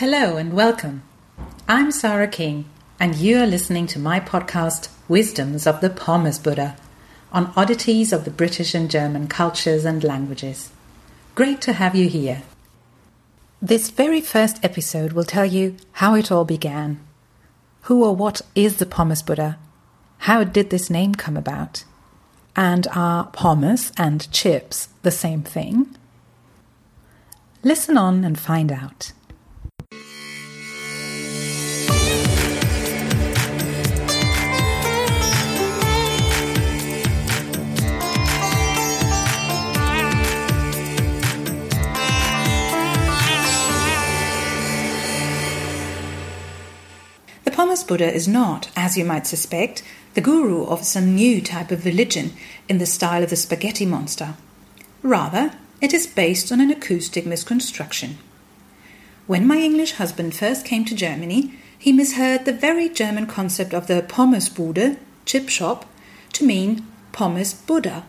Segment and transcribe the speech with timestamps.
[0.00, 1.02] Hello and welcome.
[1.68, 2.64] I'm Sarah King,
[2.98, 6.78] and you are listening to my podcast, Wisdoms of the Pommes Buddha,
[7.32, 10.70] on oddities of the British and German cultures and languages.
[11.34, 12.44] Great to have you here.
[13.60, 16.98] This very first episode will tell you how it all began.
[17.82, 19.58] Who or what is the Pommes Buddha?
[20.20, 21.84] How did this name come about?
[22.56, 25.94] And are pommes and chips the same thing?
[27.62, 29.12] Listen on and find out.
[47.60, 49.82] The Pommes Buddha is not, as you might suspect,
[50.14, 52.32] the guru of some new type of religion
[52.70, 54.32] in the style of the spaghetti monster.
[55.02, 58.16] Rather, it is based on an acoustic misconstruction.
[59.26, 63.88] When my English husband first came to Germany, he misheard the very German concept of
[63.88, 65.84] the Pommesbude, chip shop,
[66.32, 68.04] to mean Pommes Buddha,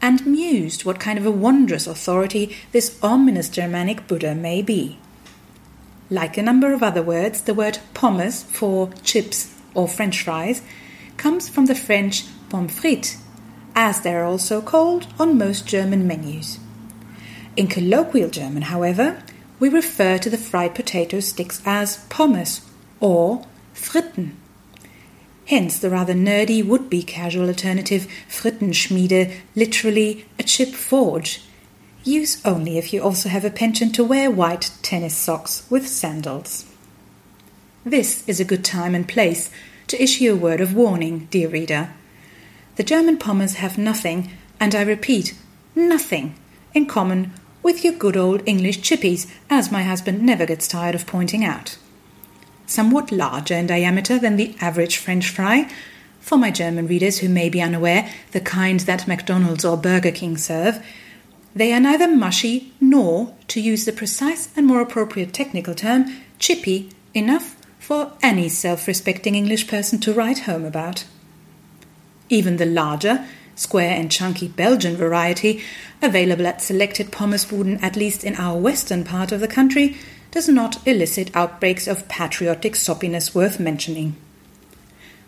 [0.00, 4.98] and mused what kind of a wondrous authority this ominous Germanic Buddha may be.
[6.10, 10.62] Like a number of other words, the word pommes for chips or French fries
[11.16, 13.18] comes from the French pommes frites,
[13.74, 16.58] as they are also called on most German menus.
[17.56, 19.22] In colloquial German, however,
[19.60, 22.62] we refer to the fried potato sticks as pommes
[23.00, 24.36] or fritten.
[25.46, 31.42] Hence the rather nerdy would be casual alternative Frittenschmiede, literally a chip forge.
[32.08, 36.64] Use only if you also have a penchant to wear white tennis socks with sandals.
[37.84, 39.50] This is a good time and place
[39.88, 41.90] to issue a word of warning, dear reader.
[42.76, 45.34] The German pommes have nothing, and I repeat,
[45.74, 46.34] nothing,
[46.72, 51.06] in common with your good old English chippies, as my husband never gets tired of
[51.06, 51.76] pointing out.
[52.66, 55.70] Somewhat larger in diameter than the average French fry,
[56.20, 60.38] for my German readers who may be unaware, the kind that McDonald's or Burger King
[60.38, 60.82] serve,
[61.58, 66.06] they are neither mushy nor, to use the precise and more appropriate technical term,
[66.38, 71.04] chippy enough for any self respecting English person to write home about.
[72.28, 73.26] Even the larger,
[73.56, 75.60] square and chunky Belgian variety,
[76.00, 79.96] available at selected Pommesbuden at least in our western part of the country,
[80.30, 84.14] does not elicit outbreaks of patriotic soppiness worth mentioning.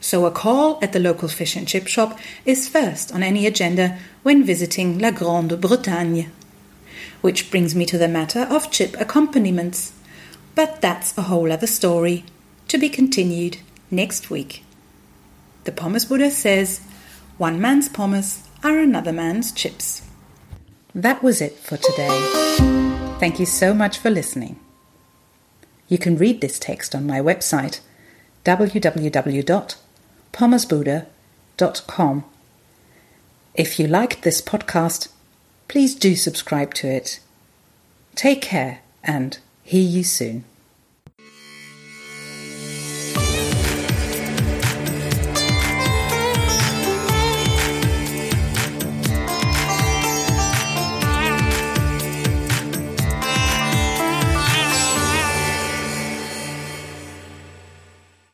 [0.00, 3.98] So a call at the local fish and chip shop is first on any agenda
[4.22, 6.30] when visiting La Grande Bretagne.
[7.20, 9.92] Which brings me to the matter of chip accompaniments.
[10.54, 12.24] But that's a whole other story,
[12.68, 13.58] to be continued
[13.90, 14.64] next week.
[15.64, 16.80] The Pommes Buddha says,
[17.36, 20.02] one man's pommes are another man's chips.
[20.94, 22.08] That was it for today.
[23.20, 24.58] Thank you so much for listening.
[25.88, 27.80] You can read this text on my website
[30.32, 32.24] www.pommesbuddha.com.
[33.54, 35.08] If you liked this podcast,
[35.68, 37.20] please do subscribe to it.
[38.14, 40.44] Take care and hear you soon.